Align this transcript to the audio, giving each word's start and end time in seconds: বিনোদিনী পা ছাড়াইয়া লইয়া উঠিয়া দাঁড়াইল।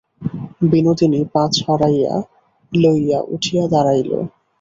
বিনোদিনী 0.71 1.21
পা 1.33 1.43
ছাড়াইয়া 1.55 2.13
লইয়া 2.73 3.19
উঠিয়া 3.33 3.63
দাঁড়াইল। 3.71 4.11